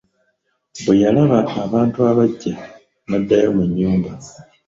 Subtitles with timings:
[0.83, 2.53] Bwe yalaba abantu abajja
[3.07, 4.09] n'addayo mu nyumba.